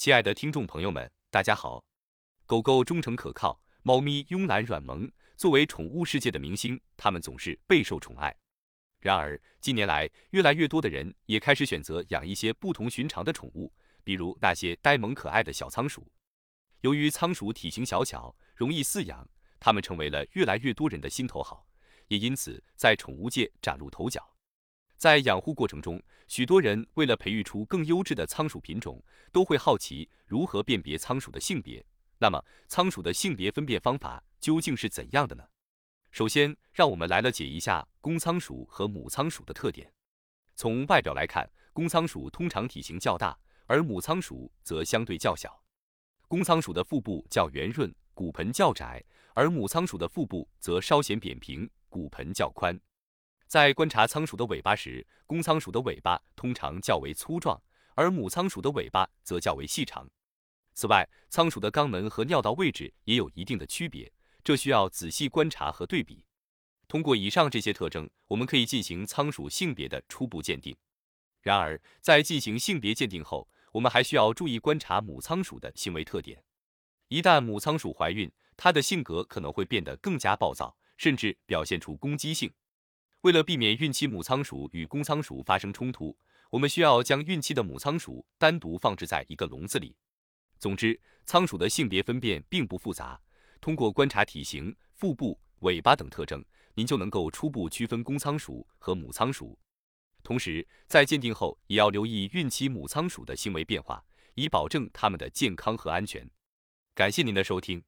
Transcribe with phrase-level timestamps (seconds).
[0.00, 1.84] 亲爱的听众朋友们，大家好。
[2.46, 8.34] 狗狗忠诚可靠，猫咪慵懒软萌，作为宠物世界的明星，它们总是备受宠爱。
[9.00, 13.70] 然而，近年来，越来越多的人也开始选择养一些不同寻常的宠物，
[14.02, 16.10] 比如那些呆萌可爱的小仓鼠。
[16.80, 19.28] 由于仓鼠体型小巧，容易饲养，
[19.58, 21.68] 它们成为了越来越多人的心头好，
[22.08, 24.26] 也因此在宠物界崭露头角。
[25.00, 25.98] 在养护过程中，
[26.28, 31.82] 许多人为了培育出更优质的仓鼠品种，都会好奇如何辨别仓鼠的性别。
[32.18, 35.42] 那么，仓鼠的性别分辨方法究竟是怎样的呢？
[36.10, 39.90] 首先，让我们来了解一下公仓鼠和母仓鼠的特点。
[40.54, 45.62] 从外表来看，公仓鼠通常体型较大，而母仓鼠则相对较小。
[46.28, 52.78] 公仓鼠的腹部较圆润，骨盆较窄，而母仓鼠的腹部则稍显扁平，骨盆较宽。
[53.50, 57.60] 在观察仓鼠的尾巴时，公仓鼠的尾巴通常较为粗壮，
[57.96, 60.08] 而母仓鼠的尾巴则较为细长。
[60.72, 64.12] 此外，仓鼠的肛门和尿道位置也有一定的区别，
[64.44, 66.24] 这需要仔细观察和对比。
[66.86, 70.76] 通过以上这些特征，我们可以进行仓鼠性别的初步鉴定。
[71.42, 76.40] 然而，在进行性别鉴定后，我们还需要注意观察母仓鼠的行为特点。
[77.08, 82.48] 一旦母仓鼠怀孕，它的性格可能会变得更加暴躁，甚至表现出攻击性。
[83.22, 86.16] 为了避免孕期母仓鼠与公仓鼠发生冲突，
[86.48, 89.94] 我们需要将孕期的母仓鼠单独放置在一个笼子里。
[90.58, 93.20] 总之，仓鼠的性别分辨并不复杂，
[93.60, 96.42] 通过观察体型、腹部、尾巴等特征，
[96.74, 99.58] 您就能够初步区分公仓鼠和母仓鼠。
[100.22, 104.02] 同时，在鉴定后也要留意孕期母仓鼠的行为变化，
[104.34, 106.26] 以保证它们的健康和安全。
[106.94, 107.82] 感谢您的收听。